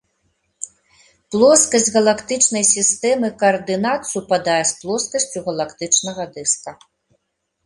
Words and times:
Плоскасць 1.33 1.89
галактычнай 1.97 2.65
сістэмы 2.69 3.29
каардынат 3.43 4.01
супадае 4.13 4.57
з 4.71 4.81
плоскасцю 4.81 5.39
галактычнага 5.51 6.23
дыска. 6.35 6.71